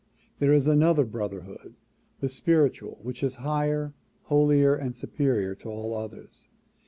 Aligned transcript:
There 0.39 0.51
is 0.51 0.65
another 0.65 1.05
brotherhood, 1.05 1.75
the 2.21 2.27
spiritual, 2.27 2.97
which 3.03 3.21
is 3.21 3.35
higher, 3.45 3.93
holier 4.23 4.73
and 4.73 4.95
superior 4.95 5.53
to 5.53 5.69
all 5.69 5.95
others. 5.95 6.49